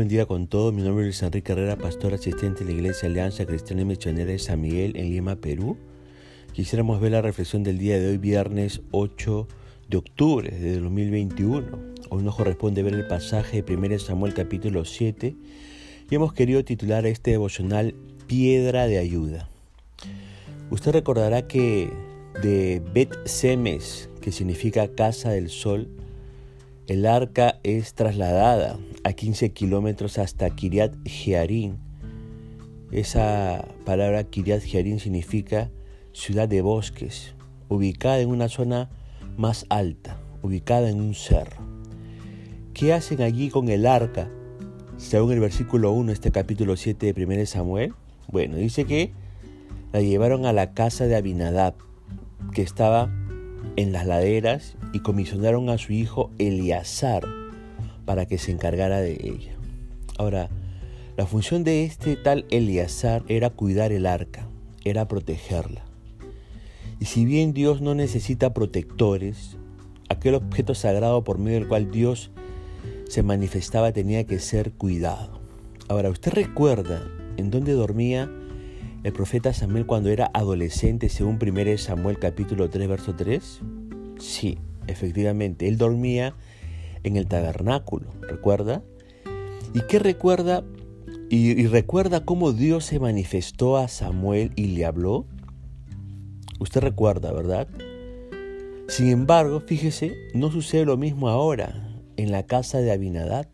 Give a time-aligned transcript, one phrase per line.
[0.00, 0.72] buen día con todos.
[0.72, 4.32] Mi nombre es Luis Enrique Herrera, pastor asistente de la Iglesia Alianza Cristiana y Misionera
[4.32, 5.76] de San Miguel en Lima, Perú.
[6.54, 9.46] Quisiéramos ver la reflexión del día de hoy, viernes 8
[9.90, 11.66] de octubre de 2021.
[12.08, 15.36] Hoy nos corresponde ver el pasaje de 1 Samuel capítulo 7
[16.08, 17.94] y hemos querido titular este devocional
[18.26, 19.50] Piedra de Ayuda.
[20.70, 21.92] Usted recordará que
[22.42, 25.90] de Bet Semes, que significa Casa del Sol,
[26.86, 31.76] el arca es trasladada a 15 kilómetros hasta Kiryat Jearim.
[32.90, 35.70] Esa palabra Kiryat Jearim significa
[36.12, 37.34] ciudad de bosques,
[37.68, 38.90] ubicada en una zona
[39.36, 41.62] más alta, ubicada en un cerro.
[42.74, 44.28] ¿Qué hacen allí con el arca?
[44.96, 47.94] Según el versículo 1 de este capítulo 7 de 1 Samuel.
[48.28, 49.12] Bueno, dice que
[49.92, 51.74] la llevaron a la casa de Abinadab,
[52.52, 53.10] que estaba
[53.76, 57.24] en las laderas y comisionaron a su hijo Eleazar
[58.04, 59.52] para que se encargara de ella.
[60.18, 60.50] Ahora,
[61.16, 64.46] la función de este tal Eleazar era cuidar el arca,
[64.84, 65.84] era protegerla.
[66.98, 69.56] Y si bien Dios no necesita protectores,
[70.08, 72.30] aquel objeto sagrado por medio del cual Dios
[73.08, 75.40] se manifestaba tenía que ser cuidado.
[75.88, 77.02] Ahora, ¿usted recuerda
[77.36, 78.30] en dónde dormía
[79.02, 83.60] el profeta Samuel cuando era adolescente, según 1 Samuel capítulo 3, verso 3?
[84.18, 86.34] Sí, efectivamente, él dormía
[87.02, 88.82] en el tabernáculo, ¿recuerda?
[89.74, 90.64] ¿Y qué recuerda?
[91.30, 95.26] Y, y, recuerda cómo Dios se manifestó a Samuel y le habló.
[96.58, 97.68] Usted recuerda, ¿verdad?
[98.88, 103.46] Sin embargo, fíjese, no sucede lo mismo ahora en la casa de Abinadad.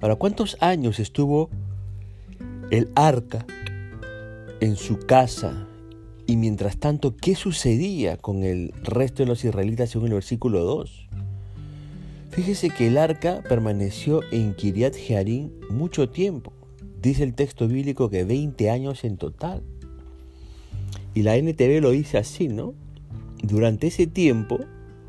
[0.00, 1.50] Ahora, ¿cuántos años estuvo
[2.70, 3.44] el arca
[4.60, 5.66] en su casa
[6.26, 11.08] y mientras tanto, ¿qué sucedía con el resto de los israelitas según el versículo 2?
[12.30, 16.52] Fíjese que el arca permaneció en Kiriat Jearim mucho tiempo.
[17.02, 19.64] Dice el texto bíblico que 20 años en total.
[21.14, 22.74] Y la NTV lo dice así, ¿no?
[23.42, 24.60] Durante ese tiempo,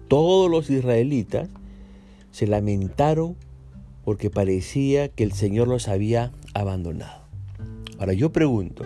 [0.07, 1.49] todos los israelitas
[2.31, 3.35] se lamentaron
[4.03, 7.21] porque parecía que el Señor los había abandonado.
[7.99, 8.85] Ahora yo pregunto,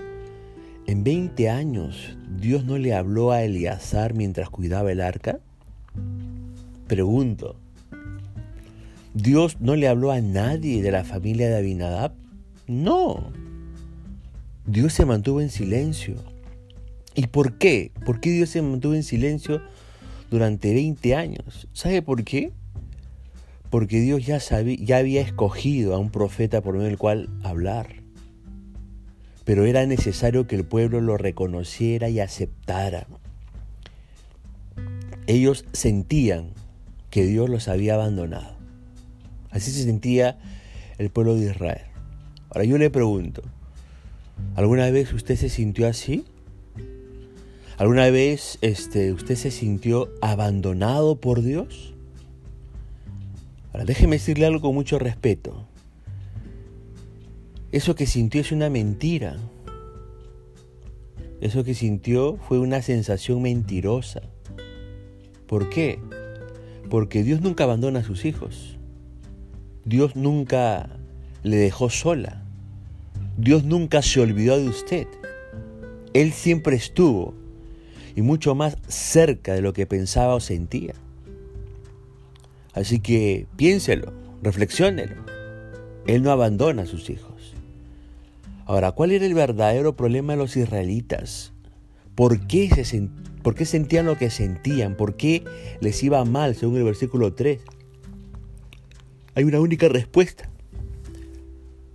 [0.87, 5.39] ¿En 20 años Dios no le habló a Eleazar mientras cuidaba el arca?
[6.85, 7.55] Pregunto,
[9.15, 12.13] ¿Dios no le habló a nadie de la familia de Abinadab?
[12.67, 13.31] No.
[14.67, 16.17] Dios se mantuvo en silencio.
[17.15, 17.91] ¿Y por qué?
[18.05, 19.63] ¿Por qué Dios se mantuvo en silencio
[20.29, 21.67] durante 20 años?
[21.73, 22.51] ¿Sabe por qué?
[23.71, 28.04] Porque Dios ya, ya había escogido a un profeta por medio del cual hablar
[29.45, 33.07] pero era necesario que el pueblo lo reconociera y aceptara.
[35.27, 36.49] Ellos sentían
[37.11, 38.55] que Dios los había abandonado.
[39.51, 40.37] Así se sentía
[40.97, 41.83] el pueblo de Israel.
[42.49, 43.41] Ahora yo le pregunto,
[44.55, 46.25] ¿alguna vez usted se sintió así?
[47.77, 51.93] ¿Alguna vez este, usted se sintió abandonado por Dios?
[53.73, 55.67] Ahora déjeme decirle algo con mucho respeto.
[57.75, 59.35] Eso que sintió es una mentira.
[61.41, 64.21] Eso que sintió fue una sensación mentirosa.
[65.45, 65.99] ¿Por qué?
[66.89, 68.77] Porque Dios nunca abandona a sus hijos.
[69.83, 70.87] Dios nunca
[71.43, 72.45] le dejó sola.
[73.35, 75.07] Dios nunca se olvidó de usted.
[76.13, 77.33] Él siempre estuvo
[78.15, 80.93] y mucho más cerca de lo que pensaba o sentía.
[82.71, 85.25] Así que piénselo, reflexiónelo.
[86.07, 87.34] Él no abandona a sus hijos.
[88.65, 91.53] Ahora, ¿cuál era el verdadero problema de los israelitas?
[92.15, 93.09] ¿Por qué, se,
[93.43, 94.97] ¿Por qué sentían lo que sentían?
[94.97, 95.43] ¿Por qué
[95.81, 97.61] les iba mal, según el versículo 3?
[99.35, 100.49] Hay una única respuesta.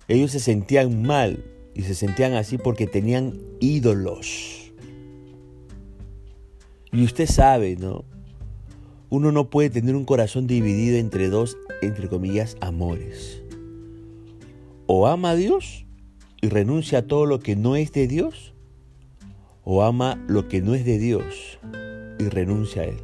[0.07, 1.43] Ellos se sentían mal
[1.73, 4.71] y se sentían así porque tenían ídolos.
[6.93, 8.05] Y usted sabe, ¿no?
[9.09, 13.41] Uno no puede tener un corazón dividido entre dos, entre comillas, amores.
[14.85, 15.85] O ama a Dios
[16.41, 18.53] y renuncia a todo lo que no es de Dios?
[19.63, 21.59] ¿O ama lo que no es de Dios
[22.19, 22.97] y renuncia a Él?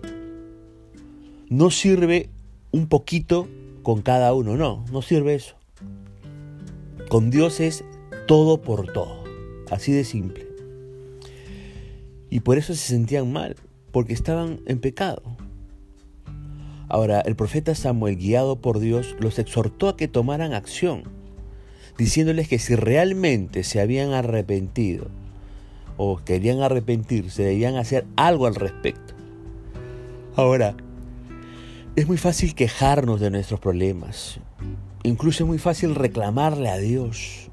[1.50, 2.30] No sirve
[2.72, 3.48] un poquito
[3.84, 5.56] con cada uno, no, no sirve eso.
[7.10, 7.86] Con Dios es
[8.28, 9.24] todo por todo,
[9.72, 10.48] así de simple.
[12.30, 13.56] Y por eso se sentían mal,
[13.92, 15.22] porque estaban en pecado.
[16.89, 21.04] Ahora, el profeta Samuel, guiado por Dios, los exhortó a que tomaran acción
[21.98, 25.08] diciéndoles que si realmente se habían arrepentido
[25.98, 29.16] o querían arrepentirse, debían hacer algo al respecto.
[30.36, 30.76] Ahora,
[31.96, 34.40] es muy fácil quejarnos de nuestros problemas.
[35.04, 37.50] incluso es muy fácil reclamarle a Dios,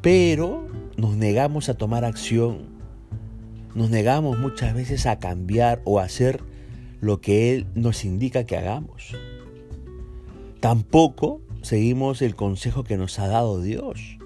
[0.00, 0.66] pero
[0.96, 2.70] nos negamos a tomar acción,
[3.74, 6.42] nos negamos muchas veces a cambiar o a hacer
[7.00, 9.14] lo que Él nos indica que hagamos.
[10.58, 14.18] Tampoco seguimos el consejo que nos ha dado Dios.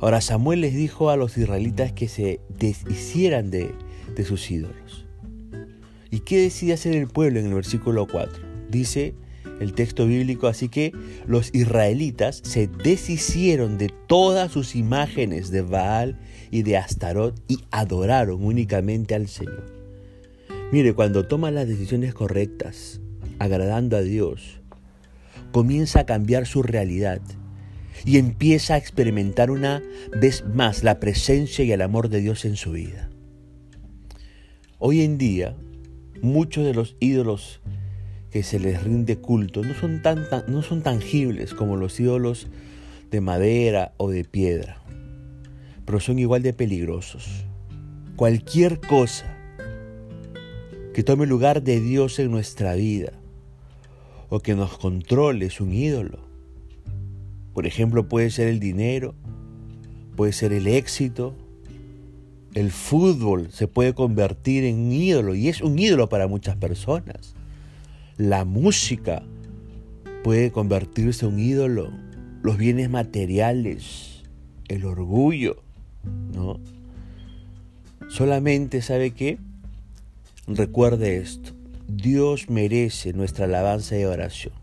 [0.00, 3.74] Ahora Samuel les dijo a los israelitas que se deshicieran de,
[4.24, 5.06] sus ídolos.
[6.10, 8.42] ¿Y qué decide hacer el pueblo en el versículo 4?
[8.68, 9.14] Dice
[9.60, 10.92] el texto bíblico, así que
[11.26, 16.18] los israelitas se deshicieron de todas sus imágenes de Baal
[16.50, 19.64] y de Astarot y adoraron únicamente al Señor.
[20.70, 23.00] Mire, cuando toma las decisiones correctas,
[23.38, 24.60] agradando a Dios,
[25.54, 27.20] comienza a cambiar su realidad
[28.04, 29.84] y empieza a experimentar una
[30.20, 33.08] vez más la presencia y el amor de Dios en su vida.
[34.80, 35.54] Hoy en día,
[36.20, 37.60] muchos de los ídolos
[38.32, 42.48] que se les rinde culto no son, tan, no son tangibles como los ídolos
[43.12, 44.82] de madera o de piedra,
[45.84, 47.44] pero son igual de peligrosos.
[48.16, 49.38] Cualquier cosa
[50.92, 53.12] que tome lugar de Dios en nuestra vida
[54.28, 56.18] o que nos controle es un ídolo.
[57.52, 59.14] Por ejemplo, puede ser el dinero,
[60.16, 61.34] puede ser el éxito,
[62.54, 67.34] el fútbol se puede convertir en un ídolo y es un ídolo para muchas personas.
[68.16, 69.22] La música
[70.22, 71.90] puede convertirse en un ídolo,
[72.42, 74.22] los bienes materiales,
[74.68, 75.62] el orgullo,
[76.32, 76.60] ¿no?
[78.08, 79.38] Solamente sabe que
[80.46, 81.53] recuerde esto,
[81.88, 84.54] Dios merece nuestra alabanza y oración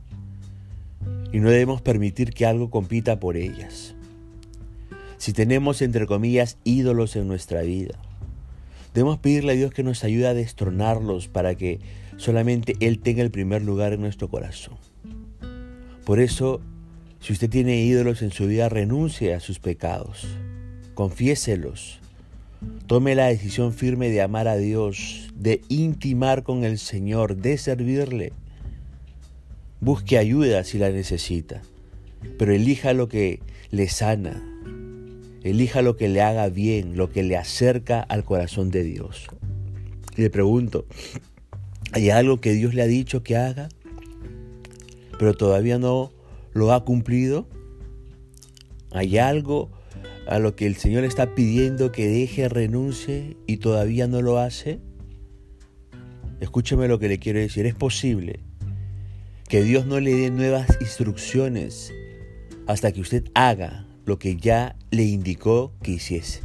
[1.32, 3.96] y no debemos permitir que algo compita por ellas.
[5.18, 8.00] Si tenemos, entre comillas, ídolos en nuestra vida,
[8.94, 11.80] debemos pedirle a Dios que nos ayude a destronarlos para que
[12.18, 14.76] solamente Él tenga el primer lugar en nuestro corazón.
[16.06, 16.60] Por eso,
[17.20, 20.28] si usted tiene ídolos en su vida, renuncie a sus pecados,
[20.96, 22.01] confiéselos,
[22.88, 28.34] tome la decisión firme de amar a Dios, de intimar con el Señor, de servirle.
[29.80, 31.62] Busque ayuda si la necesita,
[32.38, 33.40] pero elija lo que
[33.72, 34.44] le sana,
[35.44, 39.28] elija lo que le haga bien, lo que le acerca al corazón de Dios.
[40.16, 40.86] Le pregunto,
[41.94, 43.70] hay algo que Dios le ha dicho que haga,
[45.18, 46.12] pero todavía no
[46.54, 47.48] lo ha cumplido.
[48.92, 49.72] Hay algo
[50.32, 54.80] a lo que el Señor está pidiendo que deje, renuncie y todavía no lo hace.
[56.40, 57.66] Escúcheme lo que le quiero decir.
[57.66, 58.40] Es posible
[59.50, 61.92] que Dios no le dé nuevas instrucciones
[62.66, 66.40] hasta que usted haga lo que ya le indicó que hiciese.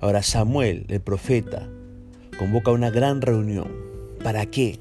[0.00, 1.66] Ahora Samuel, el profeta,
[2.36, 3.72] convoca una gran reunión
[4.22, 4.78] ¿Para qué?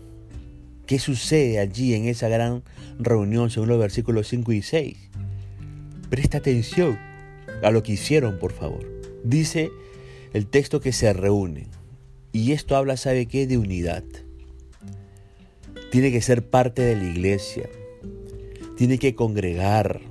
[0.85, 2.63] ¿Qué sucede allí en esa gran
[2.99, 4.97] reunión según los versículos 5 y 6?
[6.09, 7.12] Presta atención
[7.63, 8.85] a lo que hicieron, por favor.
[9.23, 9.71] Dice
[10.33, 11.67] el texto que se reúnen.
[12.31, 13.45] Y esto habla, ¿sabe qué?
[13.47, 14.03] De unidad.
[15.91, 17.69] Tiene que ser parte de la iglesia.
[18.77, 20.01] Tiene que congregar.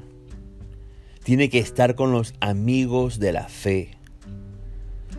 [1.25, 3.91] Tiene que estar con los amigos de la fe.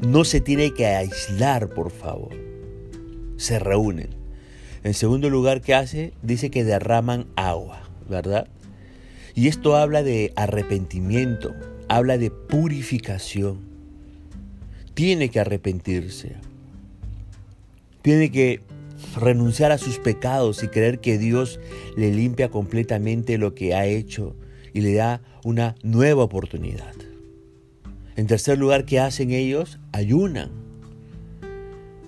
[0.02, 2.54] No se tiene que aislar, por favor
[3.44, 4.10] se reúnen.
[4.84, 6.13] En segundo lugar, ¿qué hace?
[6.22, 8.48] Dice que derraman agua, ¿verdad?
[9.36, 11.54] Y esto habla de arrepentimiento,
[11.96, 13.60] habla de purificación.
[14.96, 16.36] Tiene que arrepentirse.
[18.02, 18.62] Tiene que
[19.16, 21.60] renunciar a sus pecados y creer que Dios
[21.96, 24.36] le limpia completamente lo que ha hecho
[24.74, 26.94] y le da una nueva oportunidad.
[28.16, 29.80] En tercer lugar, ¿qué hacen ellos?
[29.92, 30.50] Ayunan.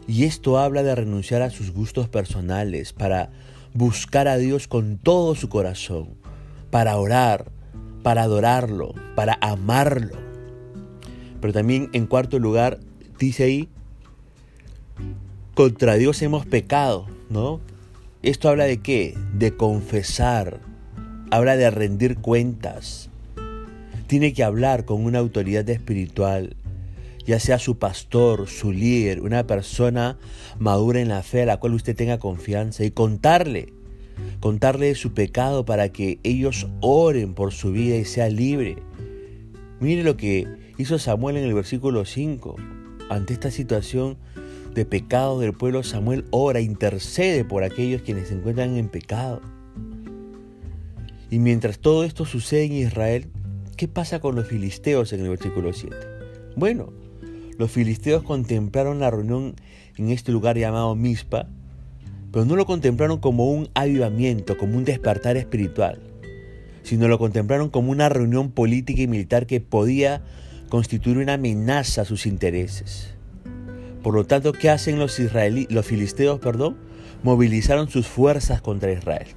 [0.08, 3.32] Y esto habla de renunciar a sus gustos personales para
[3.74, 6.15] buscar a Dios con todo su corazón,
[6.72, 7.51] para orar,
[8.05, 10.15] para adorarlo, para amarlo.
[11.41, 12.79] Pero también en cuarto lugar
[13.17, 13.67] dice ahí,
[15.55, 17.62] contra Dios hemos pecado, ¿no?
[18.21, 19.17] Esto habla de qué?
[19.33, 20.59] De confesar,
[21.31, 23.09] habla de rendir cuentas.
[24.05, 26.55] Tiene que hablar con una autoridad espiritual
[27.25, 30.19] ya sea su pastor, su líder, una persona
[30.59, 33.74] madura en la fe a la cual usted tenga confianza y contarle,
[34.39, 38.77] contarle su pecado para que ellos oren por su vida y sea libre.
[39.79, 42.55] Mire lo que hizo Samuel en el versículo 5.
[43.10, 44.17] Ante esta situación
[44.74, 49.41] de pecado del pueblo, Samuel ora, intercede por aquellos quienes se encuentran en pecado.
[51.29, 53.27] Y mientras todo esto sucede en Israel,
[53.77, 55.95] ¿qué pasa con los filisteos en el versículo 7?
[56.55, 56.93] Bueno,
[57.57, 59.55] los filisteos contemplaron la reunión
[59.98, 61.48] en este lugar llamado Mispa,
[62.36, 66.01] pero no lo contemplaron como un avivamiento, como un despertar espiritual,
[66.84, 70.22] sino lo contemplaron como una reunión política y militar que podía
[70.68, 73.13] constituir una amenaza a sus intereses.
[74.04, 75.18] Por lo tanto, ¿qué hacen los,
[75.70, 76.42] los filisteos?
[76.42, 76.75] Perdón?
[77.24, 79.27] Movilizaron sus fuerzas contra Israel.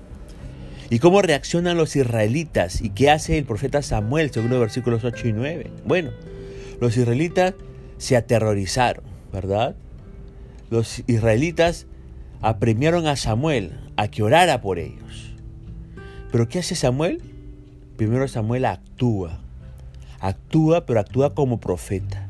[0.90, 2.80] ¿Y cómo reaccionan los israelitas?
[2.82, 5.70] ¿Y qué hace el profeta Samuel según los versículos 8 y 9?
[5.86, 6.10] Bueno,
[6.80, 7.54] los israelitas
[7.96, 9.76] se aterrorizaron, ¿verdad?
[10.68, 11.86] Los israelitas
[12.40, 15.34] apremiaron a Samuel a que orara por ellos.
[16.30, 17.22] Pero ¿qué hace Samuel?
[17.96, 19.40] Primero Samuel actúa.
[20.20, 22.28] Actúa, pero actúa como profeta,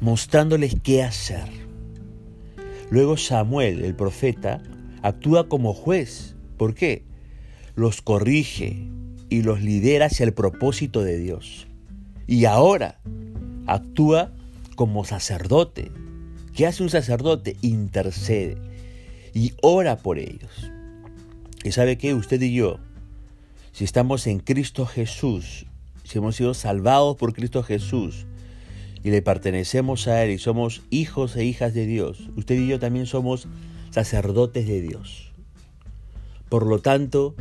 [0.00, 1.48] mostrándoles qué hacer.
[2.90, 4.62] Luego Samuel, el profeta,
[5.02, 6.36] actúa como juez.
[6.56, 7.04] ¿Por qué?
[7.76, 8.88] los corrige
[9.28, 11.68] y los lidera hacia el propósito de Dios.
[12.26, 12.98] Y ahora
[13.66, 14.32] actúa
[14.74, 15.92] como sacerdote.
[16.54, 17.56] ¿Qué hace un sacerdote?
[17.60, 18.56] Intercede
[19.36, 20.72] y ora por ellos.
[21.62, 22.14] ¿Y sabe qué?
[22.14, 22.78] Usted y yo,
[23.70, 25.66] si estamos en Cristo Jesús,
[26.04, 28.24] si hemos sido salvados por Cristo Jesús
[29.04, 32.78] y le pertenecemos a Él y somos hijos e hijas de Dios, usted y yo
[32.78, 33.46] también somos
[33.90, 35.32] sacerdotes de Dios.
[36.48, 37.34] Por lo tanto,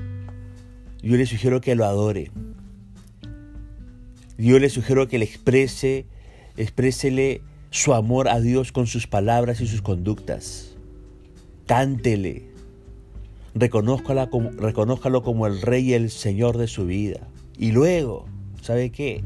[1.02, 2.30] yo le sugiero que lo adore.
[4.38, 6.08] Yo le sugiero que le exprese,
[6.58, 10.75] exprésele su amor a Dios con sus palabras y sus conductas.
[11.66, 12.50] Cántele.
[13.54, 17.28] Reconózcalo como, como el Rey y el Señor de su vida.
[17.58, 18.26] Y luego,
[18.62, 19.24] ¿sabe qué?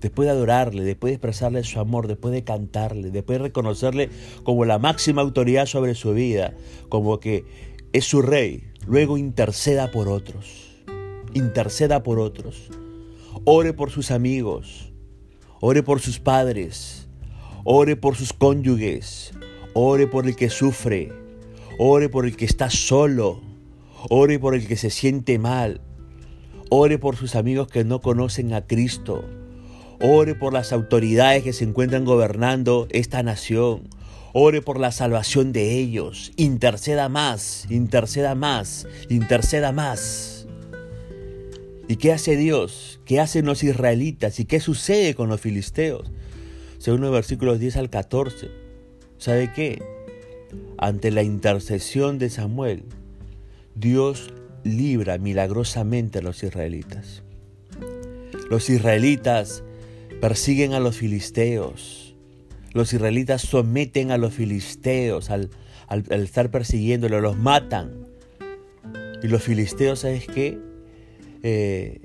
[0.00, 4.10] Después de adorarle, después de expresarle su amor, después de cantarle, después de reconocerle
[4.42, 6.54] como la máxima autoridad sobre su vida,
[6.88, 7.44] como que
[7.92, 10.72] es su Rey, luego interceda por otros
[11.34, 12.68] interceda por otros,
[13.44, 14.92] ore por sus amigos,
[15.60, 17.08] ore por sus padres,
[17.64, 19.32] ore por sus cónyuges,
[19.74, 21.12] ore por el que sufre,
[21.84, 23.40] ore por el que está solo,
[24.08, 25.80] ore por el que se siente mal,
[26.70, 29.24] ore por sus amigos que no conocen a Cristo,
[30.00, 33.88] ore por las autoridades que se encuentran gobernando esta nación,
[34.32, 40.46] ore por la salvación de ellos, interceda más, interceda más, interceda más.
[41.88, 43.00] ¿Y qué hace Dios?
[43.04, 44.38] ¿Qué hacen los israelitas?
[44.38, 46.12] ¿Y qué sucede con los filisteos?
[46.78, 48.50] Según los versículos 10 al 14.
[49.18, 49.91] ¿Sabe qué?
[50.78, 52.84] Ante la intercesión de Samuel,
[53.74, 54.32] Dios
[54.64, 57.22] libra milagrosamente a los israelitas.
[58.50, 59.62] Los israelitas
[60.20, 62.14] persiguen a los filisteos.
[62.72, 65.50] Los israelitas someten a los filisteos al,
[66.10, 68.06] estar persiguiéndolos, los matan.
[69.22, 70.58] Y los filisteos, ¿sabes qué?
[71.42, 72.00] Eh,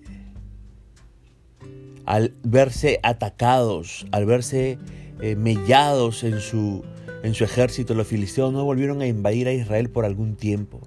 [2.07, 4.79] al verse atacados, al verse
[5.21, 6.83] eh, mellados en su,
[7.21, 10.79] en su ejército, los filisteos no volvieron a invadir a Israel por algún tiempo.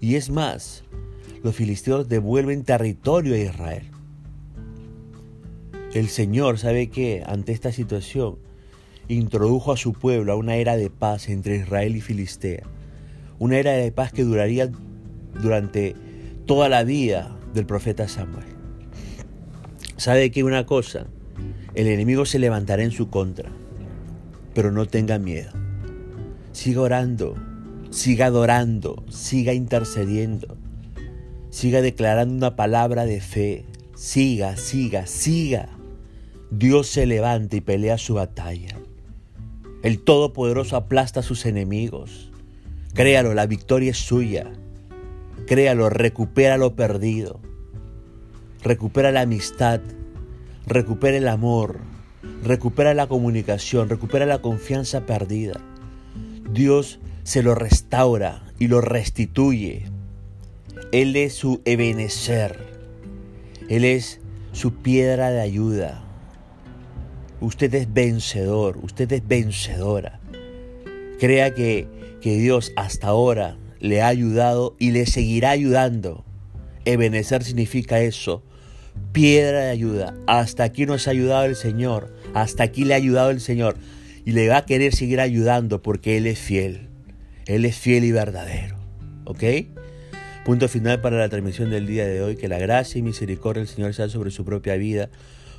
[0.00, 0.82] Y es más,
[1.42, 3.90] los filisteos devuelven territorio a Israel.
[5.92, 8.38] El Señor sabe que ante esta situación
[9.06, 12.62] introdujo a su pueblo a una era de paz entre Israel y Filistea.
[13.38, 14.70] Una era de paz que duraría
[15.42, 15.94] durante
[16.46, 18.53] toda la vida del profeta Samuel.
[20.04, 21.06] ¿Sabe que una cosa?
[21.74, 23.50] El enemigo se levantará en su contra,
[24.52, 25.50] pero no tenga miedo.
[26.52, 27.36] Siga orando,
[27.88, 30.58] siga adorando, siga intercediendo,
[31.48, 35.70] siga declarando una palabra de fe, siga, siga, siga.
[36.50, 38.76] Dios se levanta y pelea su batalla.
[39.82, 42.30] El Todopoderoso aplasta a sus enemigos.
[42.92, 44.52] Créalo, la victoria es suya.
[45.46, 47.40] Créalo, recupera lo perdido.
[48.64, 49.82] Recupera la amistad,
[50.66, 51.80] recupera el amor,
[52.42, 55.60] recupera la comunicación, recupera la confianza perdida.
[56.50, 59.90] Dios se lo restaura y lo restituye.
[60.92, 62.58] Él es su ebenecer.
[63.68, 66.02] Él es su piedra de ayuda.
[67.42, 70.20] Usted es vencedor, usted es vencedora.
[71.20, 71.86] Crea que,
[72.22, 76.24] que Dios hasta ahora le ha ayudado y le seguirá ayudando.
[76.86, 78.42] Ebenecer significa eso,
[79.12, 80.14] piedra de ayuda.
[80.26, 83.76] Hasta aquí nos ha ayudado el Señor, hasta aquí le ha ayudado el Señor
[84.24, 86.88] y le va a querer seguir ayudando porque Él es fiel.
[87.46, 88.76] Él es fiel y verdadero.
[89.24, 89.42] ¿Ok?
[90.44, 92.36] Punto final para la transmisión del día de hoy.
[92.36, 95.10] Que la gracia y misericordia del Señor sea sobre su propia vida.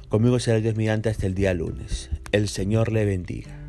[0.09, 2.09] Conmigo será Dios mediante hasta el día lunes.
[2.31, 3.64] El Señor le bendiga.